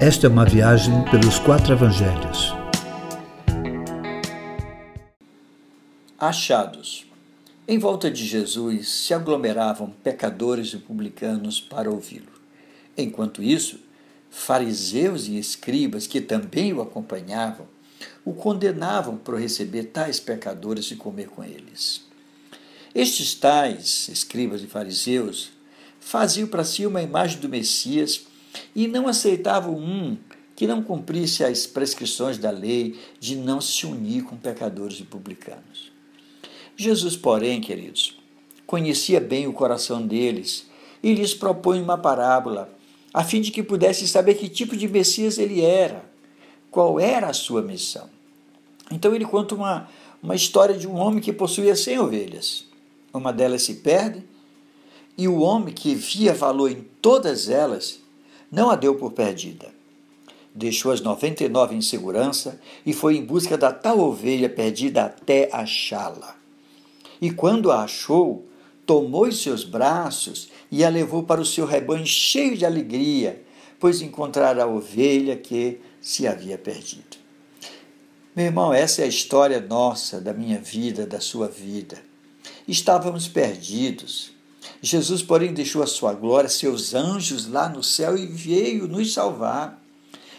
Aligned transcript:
Esta 0.00 0.28
é 0.28 0.30
uma 0.30 0.44
viagem 0.44 1.04
pelos 1.10 1.40
quatro 1.40 1.72
evangelhos. 1.72 2.54
Achados. 6.16 7.04
Em 7.66 7.80
volta 7.80 8.08
de 8.08 8.24
Jesus 8.24 8.88
se 8.88 9.12
aglomeravam 9.12 9.90
pecadores 10.04 10.72
e 10.72 10.76
publicanos 10.76 11.60
para 11.60 11.90
ouvi-lo. 11.90 12.30
Enquanto 12.96 13.42
isso, 13.42 13.80
fariseus 14.30 15.26
e 15.26 15.36
escribas, 15.36 16.06
que 16.06 16.20
também 16.20 16.72
o 16.72 16.80
acompanhavam, 16.80 17.66
o 18.24 18.32
condenavam 18.32 19.16
por 19.16 19.36
receber 19.36 19.86
tais 19.86 20.20
pecadores 20.20 20.92
e 20.92 20.94
comer 20.94 21.28
com 21.28 21.42
eles. 21.42 22.06
Estes 22.94 23.34
tais, 23.34 24.08
escribas 24.08 24.62
e 24.62 24.68
fariseus, 24.68 25.50
faziam 25.98 26.46
para 26.46 26.62
si 26.62 26.86
uma 26.86 27.02
imagem 27.02 27.40
do 27.40 27.48
Messias 27.48 28.28
e 28.74 28.86
não 28.86 29.08
aceitavam 29.08 29.76
um 29.76 30.16
que 30.58 30.66
não 30.66 30.82
cumprisse 30.82 31.44
as 31.44 31.66
prescrições 31.66 32.36
da 32.36 32.50
lei 32.50 32.98
de 33.20 33.36
não 33.36 33.60
se 33.60 33.86
unir 33.86 34.24
com 34.24 34.36
pecadores 34.36 34.98
e 34.98 35.04
publicanos. 35.04 35.92
Jesus, 36.76 37.16
porém, 37.16 37.60
queridos, 37.60 38.18
conhecia 38.66 39.20
bem 39.20 39.46
o 39.46 39.52
coração 39.52 40.04
deles 40.04 40.66
e 41.02 41.14
lhes 41.14 41.32
propõe 41.32 41.80
uma 41.80 41.96
parábola, 41.96 42.76
a 43.14 43.22
fim 43.22 43.40
de 43.40 43.50
que 43.52 43.62
pudessem 43.62 44.06
saber 44.06 44.34
que 44.34 44.48
tipo 44.48 44.76
de 44.76 44.88
Messias 44.88 45.38
ele 45.38 45.60
era, 45.60 46.04
qual 46.70 46.98
era 46.98 47.28
a 47.28 47.32
sua 47.32 47.62
missão. 47.62 48.10
Então 48.90 49.14
ele 49.14 49.24
conta 49.24 49.54
uma, 49.54 49.88
uma 50.20 50.34
história 50.34 50.76
de 50.76 50.88
um 50.88 50.96
homem 50.96 51.20
que 51.20 51.32
possuía 51.32 51.76
cem 51.76 51.98
ovelhas. 51.98 52.64
Uma 53.12 53.32
delas 53.32 53.62
se 53.62 53.74
perde, 53.74 54.24
e 55.16 55.26
o 55.26 55.38
homem 55.38 55.72
que 55.72 55.94
via 55.94 56.34
valor 56.34 56.70
em 56.70 56.84
todas 57.00 57.48
elas 57.48 58.00
não 58.50 58.70
a 58.70 58.76
deu 58.76 58.94
por 58.94 59.12
perdida. 59.12 59.68
Deixou 60.54 60.90
as 60.90 61.00
99 61.00 61.74
em 61.74 61.80
segurança 61.80 62.60
e 62.84 62.92
foi 62.92 63.16
em 63.16 63.24
busca 63.24 63.56
da 63.56 63.72
tal 63.72 64.00
ovelha 64.00 64.48
perdida 64.48 65.04
até 65.04 65.48
achá-la. 65.52 66.36
E 67.20 67.30
quando 67.30 67.70
a 67.70 67.82
achou, 67.82 68.46
tomou 68.86 69.28
em 69.28 69.32
seus 69.32 69.64
braços 69.64 70.50
e 70.70 70.84
a 70.84 70.88
levou 70.88 71.22
para 71.22 71.40
o 71.40 71.46
seu 71.46 71.66
rebanho 71.66 72.06
cheio 72.06 72.56
de 72.56 72.64
alegria, 72.64 73.42
pois 73.78 74.00
encontrara 74.00 74.64
a 74.64 74.66
ovelha 74.66 75.36
que 75.36 75.80
se 76.00 76.26
havia 76.26 76.56
perdido. 76.56 77.18
Meu 78.34 78.46
irmão, 78.46 78.72
essa 78.72 79.02
é 79.02 79.04
a 79.04 79.08
história 79.08 79.60
nossa, 79.60 80.20
da 80.20 80.32
minha 80.32 80.58
vida, 80.58 81.06
da 81.06 81.20
sua 81.20 81.48
vida. 81.48 81.98
Estávamos 82.66 83.26
perdidos. 83.26 84.32
Jesus, 84.80 85.22
porém, 85.22 85.52
deixou 85.52 85.82
a 85.82 85.86
sua 85.86 86.12
glória, 86.14 86.48
seus 86.48 86.94
anjos 86.94 87.46
lá 87.48 87.68
no 87.68 87.82
céu 87.82 88.16
e 88.16 88.26
veio 88.26 88.86
nos 88.86 89.12
salvar. 89.12 89.82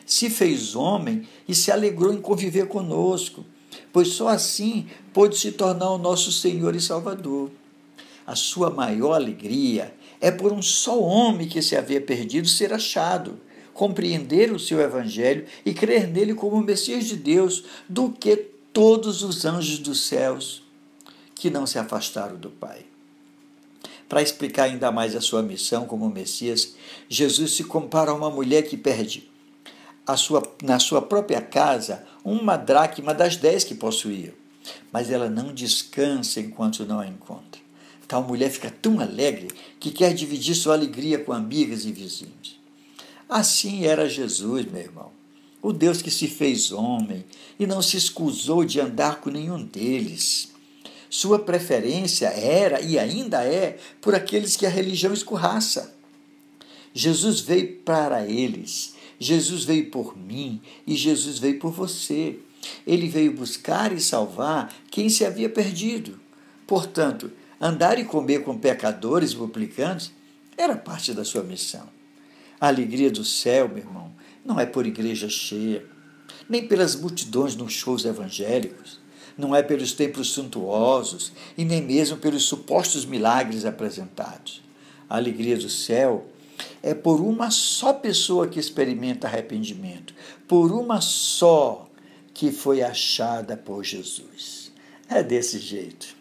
Se 0.05 0.30
fez 0.30 0.75
homem 0.75 1.27
e 1.47 1.53
se 1.53 1.71
alegrou 1.71 2.13
em 2.13 2.21
conviver 2.21 2.67
conosco, 2.67 3.45
pois 3.94 4.09
só 4.09 4.30
assim 4.30 4.88
pôde 5.13 5.38
se 5.38 5.52
tornar 5.52 5.91
o 5.91 5.97
nosso 5.97 6.31
Senhor 6.31 6.75
e 6.75 6.81
Salvador. 6.81 7.52
A 8.25 8.36
sua 8.36 8.69
maior 8.69 9.13
alegria 9.13 9.94
é 10.21 10.31
por 10.31 10.52
um 10.52 10.61
só 10.61 10.99
homem 10.99 11.47
que 11.47 11.61
se 11.61 11.75
havia 11.75 12.02
perdido 12.02 12.47
ser 12.47 12.73
achado, 12.73 13.39
compreender 13.73 14.52
o 14.52 14.59
seu 14.59 14.80
evangelho 14.81 15.45
e 15.66 15.73
crer 15.73 16.08
nele 16.08 16.33
como 16.33 16.58
o 16.58 16.64
Messias 16.64 17.05
de 17.05 17.16
Deus, 17.16 17.64
do 17.88 18.09
que 18.09 18.36
todos 18.73 19.23
os 19.23 19.45
anjos 19.45 19.80
dos 19.80 20.02
céus 20.08 20.64
que 21.33 21.49
não 21.49 21.66
se 21.66 21.80
afastaram 21.80 22.36
do 22.36 22.49
Pai. 22.49 22.89
Para 24.09 24.23
explicar 24.23 24.63
ainda 24.63 24.91
mais 24.91 25.15
a 25.15 25.21
sua 25.21 25.43
missão 25.43 25.85
como 25.85 26.09
Messias, 26.09 26.73
Jesus 27.07 27.55
se 27.55 27.63
compara 27.63 28.09
a 28.11 28.15
uma 28.15 28.29
mulher 28.29 28.63
que 28.63 28.75
perde 28.75 29.29
sua, 30.17 30.41
na 30.63 30.79
sua 30.79 31.02
própria 31.02 31.41
casa 31.41 32.03
uma 32.23 32.58
dracma 32.58 33.14
das 33.14 33.36
dez 33.36 33.64
que 33.64 33.75
possuía, 33.75 34.33
mas 34.92 35.09
ela 35.09 35.30
não 35.30 35.53
descansa 35.53 36.39
enquanto 36.39 36.86
não 36.86 36.99
a 36.99 37.08
encontra. 37.08 37.61
Tal 38.08 38.23
mulher 38.23 38.49
fica 38.49 38.71
tão 38.71 38.99
alegre 38.99 39.49
que 39.80 39.92
quer 39.92 40.14
dividir 40.14 40.55
sua 40.55 40.73
alegria 40.73 41.19
com 41.19 41.31
amigas 41.31 41.86
e 41.86 41.92
vizinhos. 41.92 42.59
Assim 43.27 43.86
era 43.86 44.09
Jesus, 44.09 44.65
meu 44.65 44.81
irmão, 44.81 45.11
o 45.61 45.71
Deus 45.71 46.02
que 46.02 46.09
se 46.09 46.27
fez 46.27 46.71
homem 46.71 47.23
e 47.59 47.67
não 47.67 47.81
se 47.81 47.98
escusou 47.98 48.65
de 48.65 48.80
andar 48.80 49.21
com 49.21 49.30
nenhum 49.30 49.64
deles. 49.64 50.52
Sua 51.09 51.39
preferência 51.39 52.27
era 52.27 52.81
e 52.81 52.99
ainda 52.99 53.43
é 53.43 53.80
por 53.99 54.14
aqueles 54.14 54.55
que 54.55 54.65
a 54.65 54.70
religião 54.70 55.11
escorraça. 55.11 55.95
Jesus 56.93 57.39
veio 57.39 57.77
para 57.77 58.27
eles, 58.27 58.95
Jesus 59.19 59.64
veio 59.64 59.89
por 59.89 60.17
mim 60.17 60.61
e 60.86 60.95
Jesus 60.95 61.39
veio 61.39 61.59
por 61.59 61.71
você. 61.71 62.39
Ele 62.86 63.08
veio 63.08 63.33
buscar 63.33 63.92
e 63.92 63.99
salvar 63.99 64.73
quem 64.92 65.09
se 65.09 65.25
havia 65.25 65.49
perdido. 65.49 66.19
Portanto, 66.67 67.31
andar 67.59 67.98
e 67.98 68.05
comer 68.05 68.43
com 68.43 68.58
pecadores 68.58 69.31
e 69.31 69.36
publicanos 69.36 70.11
era 70.58 70.75
parte 70.75 71.14
da 71.14 71.23
sua 71.23 71.42
missão. 71.42 71.87
A 72.59 72.67
alegria 72.67 73.09
do 73.09 73.23
céu, 73.23 73.67
meu 73.69 73.77
irmão, 73.77 74.11
não 74.45 74.59
é 74.59 74.65
por 74.65 74.86
igreja 74.86 75.30
cheia, 75.30 75.86
nem 76.49 76.67
pelas 76.67 76.95
multidões 76.95 77.55
nos 77.55 77.73
shows 77.73 78.05
evangélicos, 78.05 78.99
não 79.39 79.55
é 79.55 79.64
pelos 79.64 79.94
templos 79.94 80.32
suntuosos 80.32 81.32
e 81.58 81.64
nem 81.64 81.82
mesmo 81.82 82.17
pelos 82.17 82.44
supostos 82.44 83.05
milagres 83.05 83.64
apresentados. 83.64 84.61
A 85.10 85.16
alegria 85.16 85.58
do 85.58 85.70
céu 85.70 86.26
é 86.83 86.94
por 86.94 87.22
uma 87.22 87.49
só 87.49 87.94
pessoa 87.94 88.48
que 88.48 88.60
experimenta 88.60 89.28
arrependimento, 89.28 90.14
por 90.45 90.73
uma 90.73 90.99
só 90.99 91.89
que 92.33 92.52
foi 92.52 92.82
achada 92.82 93.55
por 93.55 93.83
Jesus. 93.83 94.73
É 95.08 95.23
desse 95.23 95.58
jeito. 95.58 96.18